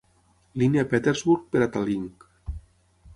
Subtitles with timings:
[0.61, 2.29] Línia Petersburg per a Tallink.